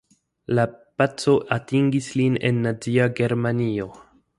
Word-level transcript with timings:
La 0.59 0.63
paco 1.01 1.35
atingis 1.57 2.09
lin 2.21 2.41
en 2.51 2.61
nazia 2.67 3.11
Germanio. 3.23 3.93